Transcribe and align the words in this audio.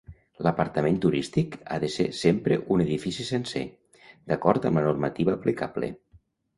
L'apartament 0.45 0.95
turístic 1.03 1.57
ha 1.67 1.77
de 1.83 1.91
ser 1.97 2.07
sempre 2.21 2.59
un 2.77 2.85
edifici 2.87 3.29
sencer, 3.31 3.65
d'acord 4.33 4.71
amb 4.71 4.83
la 4.85 4.89
normativa 4.91 5.41
aplicable. 5.41 5.97